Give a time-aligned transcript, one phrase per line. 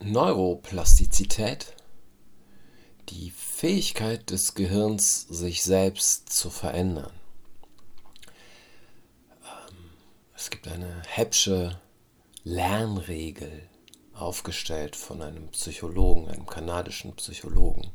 [0.00, 1.74] Neuroplastizität,
[3.08, 7.12] die Fähigkeit des Gehirns, sich selbst zu verändern.
[9.42, 9.76] Ähm,
[10.36, 11.80] es gibt eine Heppsche
[12.44, 13.68] Lernregel
[14.14, 17.90] aufgestellt von einem Psychologen, einem kanadischen Psychologen.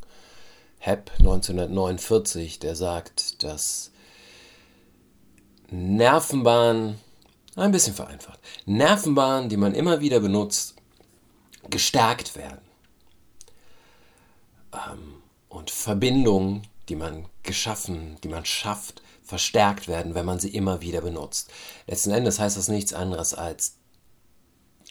[0.80, 3.92] Hepp 1949, der sagt, dass
[5.70, 7.00] Nervenbahnen,
[7.56, 10.76] ein bisschen vereinfacht, Nervenbahnen, die man immer wieder benutzt,
[11.70, 12.62] gestärkt werden.
[14.74, 20.82] Ähm, und Verbindungen, die man geschaffen, die man schafft, verstärkt werden, wenn man sie immer
[20.82, 21.52] wieder benutzt.
[21.88, 23.78] Letzten Endes heißt das nichts anderes als,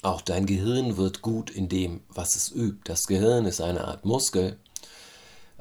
[0.02, 2.80] auch dein Gehirn wird gut in dem, was es übt.
[2.84, 4.59] Das Gehirn ist eine Art Muskel,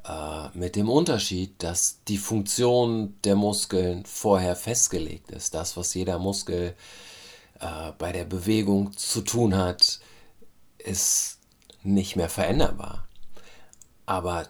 [0.03, 5.53] äh, mit dem Unterschied, dass die Funktion der Muskeln vorher festgelegt ist.
[5.53, 6.75] Das, was jeder Muskel
[7.59, 9.99] äh, bei der Bewegung zu tun hat,
[10.85, 11.39] ist
[11.83, 13.07] nicht mehr veränderbar.
[14.05, 14.47] Aber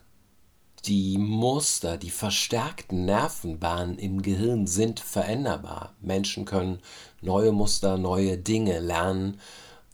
[0.85, 5.93] die Muster, die verstärkten Nervenbahnen im Gehirn sind veränderbar.
[6.01, 6.79] Menschen können
[7.21, 9.39] neue Muster, neue Dinge lernen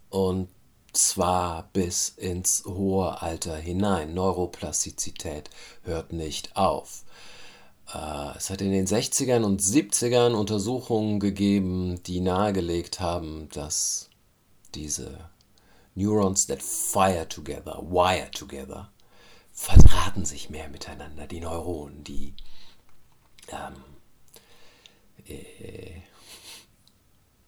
[0.09, 0.47] und
[0.93, 4.13] zwar bis ins hohe Alter hinein.
[4.13, 5.49] Neuroplastizität
[5.83, 7.03] hört nicht auf.
[7.93, 14.09] Äh, es hat in den 60ern und 70ern Untersuchungen gegeben, die nahegelegt haben, dass
[14.73, 15.29] diese
[15.97, 18.91] Neurons that fire together, wire together,
[19.51, 22.35] verdrahten sich mehr miteinander, die Neuronen, die
[23.49, 23.83] ähm,
[25.25, 26.01] äh,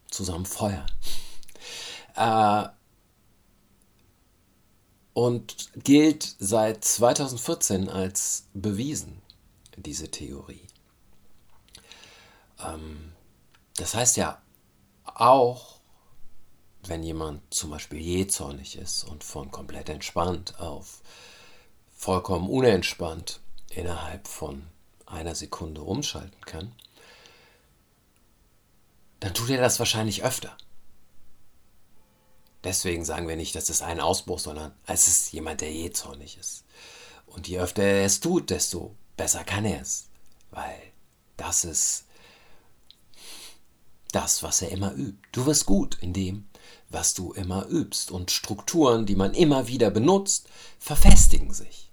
[0.10, 0.90] zusammen feuern.
[2.16, 2.70] Äh,
[5.14, 9.22] und gilt seit 2014 als bewiesen,
[9.76, 10.66] diese Theorie.
[12.66, 13.14] Ähm,
[13.76, 14.42] das heißt ja
[15.06, 15.79] auch,
[16.84, 21.02] wenn jemand zum Beispiel jähzornig ist und von komplett entspannt auf
[21.96, 24.66] vollkommen unentspannt innerhalb von
[25.06, 26.74] einer Sekunde umschalten kann,
[29.20, 30.56] dann tut er das wahrscheinlich öfter.
[32.64, 36.64] Deswegen sagen wir nicht, das ist ein Ausbruch, sondern es ist jemand, der jähzornig ist.
[37.26, 40.08] Und je öfter er es tut, desto besser kann er es.
[40.52, 40.80] Weil
[41.38, 42.06] das ist
[44.12, 45.20] das, was er immer übt.
[45.32, 46.49] Du wirst gut in dem,
[46.90, 48.12] was du immer übst.
[48.12, 50.48] Und Strukturen, die man immer wieder benutzt,
[50.80, 51.90] verfestigen sich.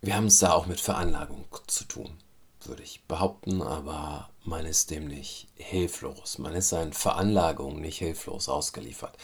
[0.00, 2.16] Wir haben es da auch mit Veranlagung zu tun,
[2.64, 6.38] würde ich behaupten, aber man ist dem nicht hilflos.
[6.38, 9.16] Man ist seinen Veranlagungen nicht hilflos ausgeliefert.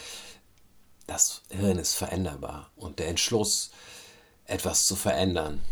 [1.06, 3.70] Das Hirn ist veränderbar und der Entschluss,
[4.44, 5.62] etwas zu verändern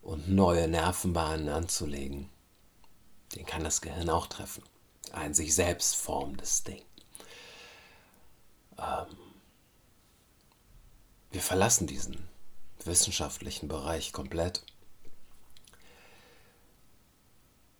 [0.00, 2.30] und neue Nervenbahnen anzulegen,
[3.34, 4.62] den kann das Gehirn auch treffen
[5.12, 6.82] ein sich selbst formendes Ding.
[8.78, 9.16] Ähm,
[11.30, 12.28] wir verlassen diesen
[12.84, 14.62] wissenschaftlichen Bereich komplett.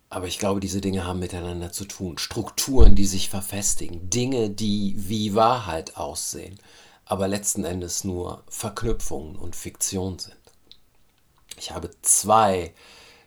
[0.09, 2.17] Aber ich glaube, diese Dinge haben miteinander zu tun.
[2.17, 4.09] Strukturen, die sich verfestigen.
[4.09, 6.59] Dinge, die wie Wahrheit aussehen,
[7.05, 10.35] aber letzten Endes nur Verknüpfungen und Fiktion sind.
[11.57, 12.73] Ich habe zwei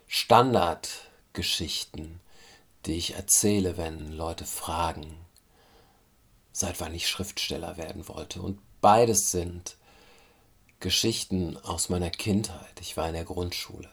[0.08, 2.20] Standardgeschichten
[2.86, 5.16] die ich erzähle, wenn Leute fragen,
[6.52, 8.40] seit wann ich Schriftsteller werden wollte.
[8.40, 9.76] Und beides sind
[10.80, 12.80] Geschichten aus meiner Kindheit.
[12.80, 13.90] Ich war in der Grundschule.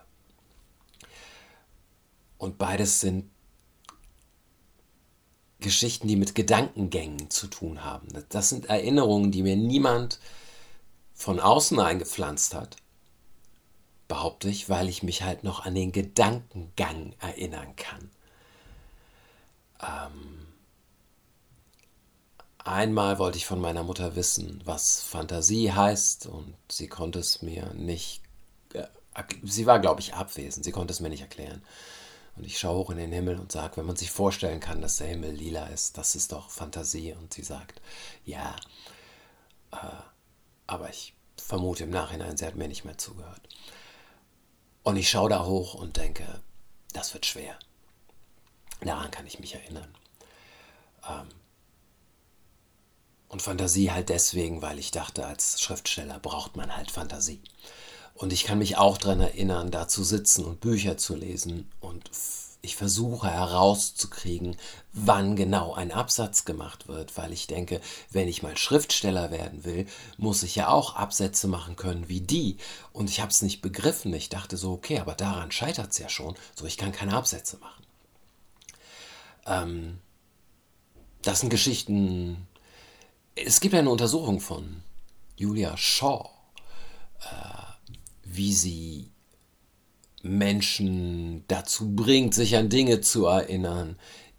[2.38, 3.29] Und beides sind
[5.59, 8.08] Geschichten, die mit Gedankengängen zu tun haben.
[8.29, 10.19] Das sind Erinnerungen, die mir niemand
[11.13, 12.78] von außen eingepflanzt hat,
[14.08, 18.09] behaupte ich, weil ich mich halt noch an den Gedankengang erinnern kann.
[19.81, 20.47] Ähm,
[22.59, 27.74] einmal wollte ich von meiner Mutter wissen, was Fantasie heißt und sie konnte es mir
[27.74, 28.22] nicht,
[28.74, 28.88] äh,
[29.44, 31.64] sie war, glaube ich, abwesend, sie konnte es mir nicht erklären.
[32.36, 34.97] Und ich schaue hoch in den Himmel und sage, wenn man sich vorstellen kann, dass
[34.97, 37.14] der Himmel lila ist, das ist doch Fantasie.
[37.14, 37.82] Und sie sagt,
[38.26, 38.56] ja,
[39.72, 39.78] äh,
[40.67, 43.41] aber ich vermute im Nachhinein, sie hat mir nicht mehr zugehört.
[44.84, 46.41] Und ich schaue da hoch und denke,
[46.94, 47.58] das wird schwer.
[48.82, 49.96] Daran kann ich mich erinnern.
[51.08, 51.28] Ähm
[53.30, 57.42] und Fantasie halt deswegen, weil ich dachte, als Schriftsteller braucht man halt Fantasie.
[58.14, 62.12] Und ich kann mich auch daran erinnern, da zu sitzen und Bücher zu lesen und
[62.62, 64.58] ich versuche herauszukriegen,
[64.94, 67.82] wann genau ein Absatz gemacht wird, weil ich denke,
[68.12, 69.88] wenn ich mal Schriftsteller werden will,
[70.18, 72.58] muss ich ja auch Absätze machen können wie die.
[72.94, 74.14] Und ich habe es nicht begriffen.
[74.14, 76.36] Ich dachte so, okay, aber daran scheitert es ja schon.
[76.54, 77.84] So, ich kann keine Absätze machen.
[79.46, 79.99] Ähm,
[81.22, 82.47] das sind Geschichten,
[83.35, 84.82] es gibt eine Untersuchung von
[85.35, 86.29] Julia Shaw,
[87.22, 87.90] äh,
[88.23, 89.11] wie sie
[90.23, 93.97] Menschen dazu bringt, sich an Dinge zu erinnern,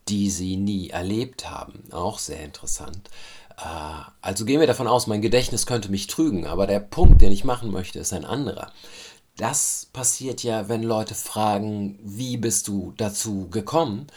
[0.08, 1.84] die sie nie erlebt haben.
[1.92, 3.10] Auch sehr interessant.
[3.56, 7.32] Äh, also gehen wir davon aus, mein Gedächtnis könnte mich trügen, aber der Punkt, den
[7.32, 8.72] ich machen möchte, ist ein anderer.
[9.36, 14.08] Das passiert ja, wenn Leute fragen, wie bist du dazu gekommen?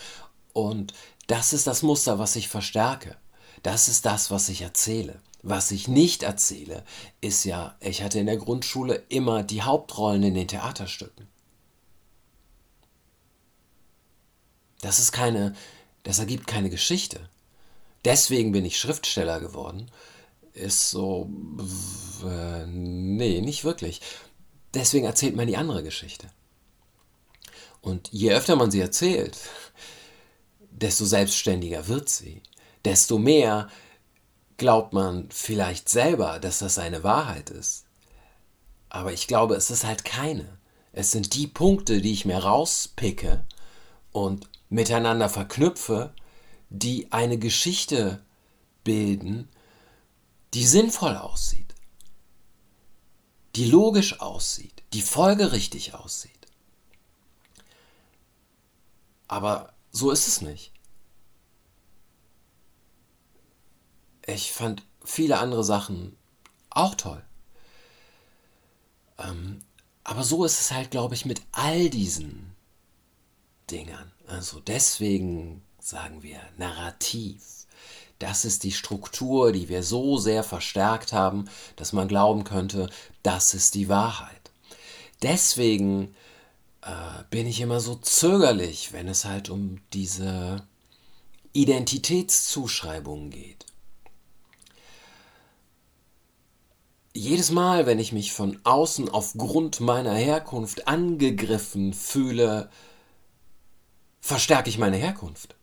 [0.55, 0.93] Und
[1.27, 3.17] das ist das Muster, was ich verstärke.
[3.61, 5.19] Das ist das, was ich erzähle.
[5.43, 6.85] Was ich nicht erzähle,
[7.19, 11.27] ist ja, ich hatte in der Grundschule immer die Hauptrollen in den Theaterstücken.
[14.79, 15.53] Das ist keine,
[16.03, 17.19] das ergibt keine Geschichte.
[18.05, 19.91] Deswegen bin ich Schriftsteller geworden.
[20.53, 21.29] Ist so,
[22.23, 23.99] äh, nee, nicht wirklich.
[24.73, 26.29] Deswegen erzählt man die andere Geschichte.
[27.81, 29.37] Und je öfter man sie erzählt,
[30.81, 32.42] desto selbstständiger wird sie.
[32.83, 33.69] Desto mehr
[34.57, 37.86] glaubt man vielleicht selber, dass das eine Wahrheit ist.
[38.89, 40.57] Aber ich glaube, es ist halt keine.
[40.94, 43.44] Es sind die Punkte, die ich mir rauspicke
[44.12, 46.13] und miteinander verknüpfe,
[46.69, 48.24] die eine Geschichte
[48.83, 49.50] bilden,
[50.54, 51.75] die sinnvoll aussieht,
[53.56, 56.31] die logisch aussieht, die folgerichtig aussieht.
[59.27, 60.74] Aber so ist es nicht.
[64.27, 66.18] Ich fand viele andere Sachen
[66.69, 67.24] auch toll.
[69.18, 69.63] Ähm,
[70.03, 72.53] aber so ist es halt, glaube ich, mit all diesen
[73.71, 74.12] Dingern.
[74.27, 77.65] Also deswegen sagen wir Narrativ.
[78.19, 82.89] Das ist die Struktur, die wir so sehr verstärkt haben, dass man glauben könnte,
[83.24, 84.51] das ist die Wahrheit.
[85.21, 86.13] Deswegen
[86.85, 90.65] äh, bin ich immer so zögerlich, wenn es halt um diese
[91.53, 93.65] Identitätszuschreibungen geht.
[97.13, 102.69] Jedes Mal, wenn ich mich von außen aufgrund meiner Herkunft angegriffen fühle,
[104.19, 105.55] verstärke ich meine Herkunft.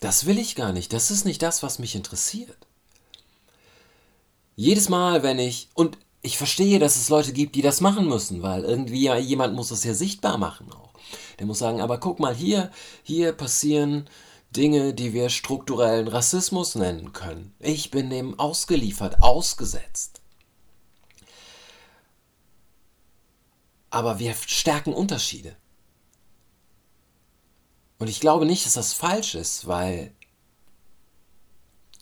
[0.00, 0.92] Das will ich gar nicht.
[0.92, 2.56] Das ist nicht das, was mich interessiert.
[4.54, 8.42] Jedes Mal, wenn ich, und ich verstehe, dass es Leute gibt, die das machen müssen,
[8.42, 10.92] weil irgendwie ja, jemand muss das ja sichtbar machen auch.
[11.38, 12.70] Der muss sagen, aber guck mal hier,
[13.02, 14.08] hier passieren
[14.50, 17.54] Dinge, die wir strukturellen Rassismus nennen können.
[17.60, 20.20] Ich bin dem ausgeliefert, ausgesetzt.
[23.90, 25.56] Aber wir stärken Unterschiede.
[27.98, 30.14] Und ich glaube nicht, dass das falsch ist, weil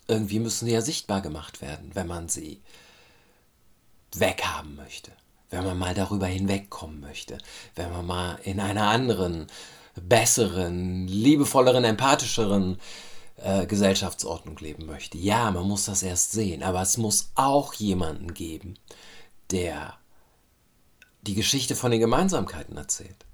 [0.07, 2.61] irgendwie müssen sie ja sichtbar gemacht werden, wenn man sie
[4.15, 5.11] weghaben möchte,
[5.49, 7.37] wenn man mal darüber hinwegkommen möchte,
[7.75, 9.47] wenn man mal in einer anderen,
[9.95, 12.79] besseren, liebevolleren, empathischeren
[13.37, 15.17] äh, Gesellschaftsordnung leben möchte.
[15.17, 18.75] Ja, man muss das erst sehen, aber es muss auch jemanden geben,
[19.51, 19.95] der
[21.21, 23.25] die Geschichte von den Gemeinsamkeiten erzählt.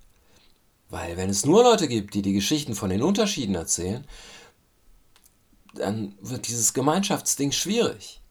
[0.89, 4.05] Weil wenn es nur Leute gibt, die die Geschichten von den Unterschieden erzählen,
[5.73, 8.21] dann wird dieses Gemeinschaftsding schwierig.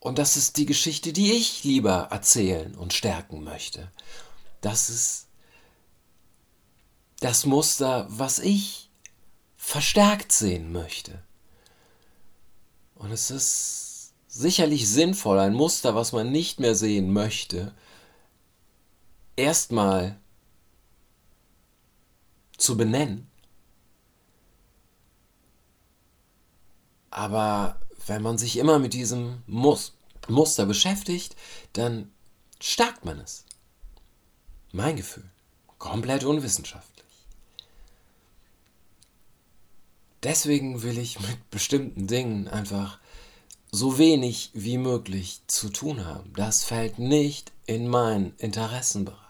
[0.00, 3.92] Und das ist die Geschichte, die ich lieber erzählen und stärken möchte.
[4.62, 5.26] Das ist
[7.20, 8.90] das Muster, was ich
[9.56, 11.22] verstärkt sehen möchte.
[12.94, 17.74] Und es ist sicherlich sinnvoll, ein Muster, was man nicht mehr sehen möchte,
[19.36, 20.18] erstmal
[22.56, 23.30] zu benennen.
[27.10, 29.92] Aber wenn man sich immer mit diesem Mus
[30.28, 31.34] Muster beschäftigt,
[31.72, 32.12] dann
[32.60, 33.44] stärkt man es.
[34.70, 35.28] Mein Gefühl.
[35.78, 37.06] Komplett unwissenschaftlich.
[40.22, 42.98] Deswegen will ich mit bestimmten Dingen einfach
[43.72, 46.32] so wenig wie möglich zu tun haben.
[46.34, 49.20] Das fällt nicht in meinen Interessenbereich.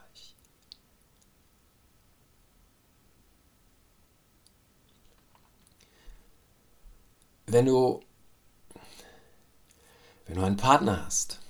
[7.53, 8.00] wenn du,
[10.30, 11.40] wenn du einen Partner hast,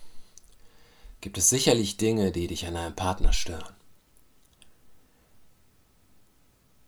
[1.21, 3.75] gibt es sicherlich Dinge, die dich an einem Partner stören.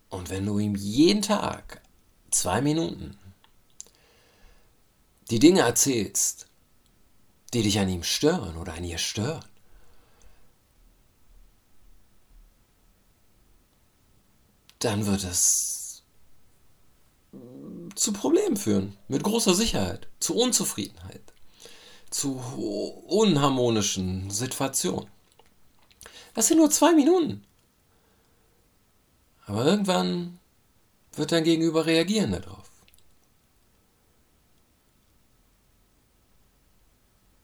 [0.09, 1.83] Und wenn du ihm jeden Tag
[2.31, 3.19] zwei Minuten
[5.29, 6.47] die Dinge erzählst,
[7.53, 9.45] die dich an ihm stören oder an ihr stören,
[14.79, 16.05] dann wird es
[17.95, 21.32] zu Problemen führen, mit großer Sicherheit, zu Unzufriedenheit,
[22.13, 22.35] zu
[23.09, 25.09] unharmonischen Situationen.
[26.35, 27.45] Das sind nur zwei Minuten.
[29.47, 30.39] Aber irgendwann
[31.15, 32.71] wird dein Gegenüber reagieren darauf.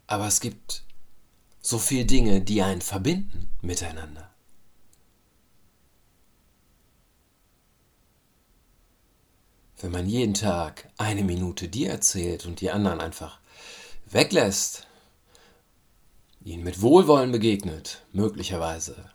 [0.06, 0.84] Aber es gibt
[1.60, 4.30] so viele Dinge, die einen verbinden miteinander.
[9.80, 13.38] Wenn man jeden Tag eine Minute dir erzählt und die anderen einfach
[14.12, 14.86] weglässt,
[16.42, 19.10] ihnen mit Wohlwollen begegnet, möglicherweise,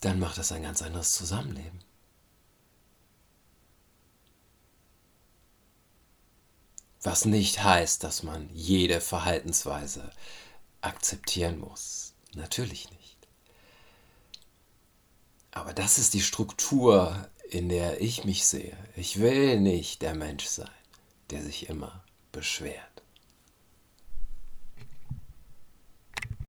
[0.00, 1.80] dann macht das ein ganz anderes Zusammenleben.
[7.02, 10.10] Was nicht heißt, dass man jede Verhaltensweise
[10.80, 12.14] akzeptieren muss.
[12.34, 13.16] Natürlich nicht.
[15.50, 18.76] Aber das ist die Struktur, in der ich mich sehe.
[18.94, 20.68] Ich will nicht der Mensch sein,
[21.30, 22.95] der sich immer beschwert.